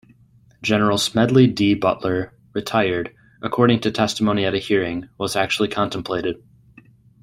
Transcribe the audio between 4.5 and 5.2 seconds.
a hearing,